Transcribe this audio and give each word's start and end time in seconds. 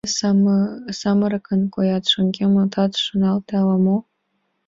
—Могай 0.03 0.95
самырыкын 0.99 1.61
коят, 1.73 2.03
шоҥгемаш 2.11 2.61
отат 2.65 2.91
шоналте 3.03 3.53
ала-мо? 3.61 3.97